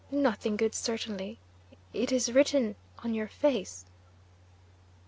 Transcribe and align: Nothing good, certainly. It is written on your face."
Nothing 0.09 0.57
good, 0.57 0.73
certainly. 0.73 1.37
It 1.93 2.11
is 2.11 2.31
written 2.33 2.75
on 3.03 3.13
your 3.13 3.27
face." 3.27 3.85